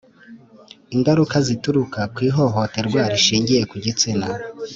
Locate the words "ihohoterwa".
2.29-3.01